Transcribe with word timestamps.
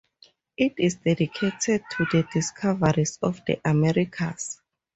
It 0.57 0.73
is 0.79 0.95
dedicated 0.95 1.83
to 1.91 2.05
the 2.11 2.27
"discoverers" 2.33 3.19
of 3.21 3.39
the 3.45 3.61
Americas. 3.63 4.59